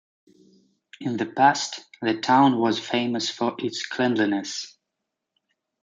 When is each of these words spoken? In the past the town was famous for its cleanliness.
In 0.99 1.17
the 1.17 1.27
past 1.27 1.81
the 2.01 2.17
town 2.19 2.57
was 2.57 2.79
famous 2.79 3.29
for 3.29 3.53
its 3.59 3.85
cleanliness. 3.85 4.75